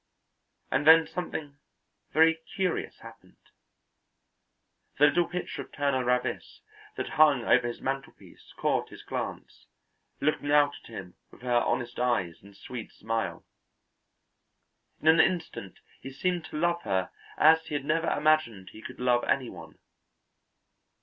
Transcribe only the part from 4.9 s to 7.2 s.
The little picture of Turner Ravis that